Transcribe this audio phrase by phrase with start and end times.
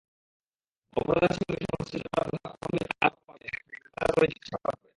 [0.97, 4.87] অপরাধের সঙ্গে সংশ্লিষ্টতার প্রাথমিক আলামত পাওয়া গেলে তাকে গ্রেফতার করে জিজ্ঞাসাবাদ করে।